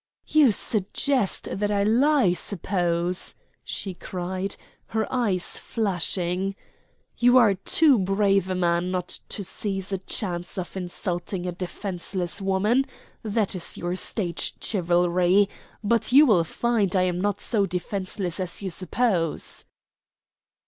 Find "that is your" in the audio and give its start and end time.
13.21-13.95